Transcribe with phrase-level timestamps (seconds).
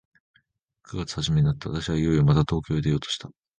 [0.83, 3.29] 九月始めになって、私はいよいよまた東京へ出ようとした。